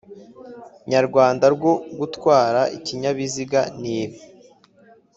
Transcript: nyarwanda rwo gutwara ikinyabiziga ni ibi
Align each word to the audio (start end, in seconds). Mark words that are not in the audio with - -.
nyarwanda 0.91 1.45
rwo 1.55 1.73
gutwara 1.99 2.61
ikinyabiziga 2.77 3.61
ni 3.81 3.93
ibi 4.01 4.19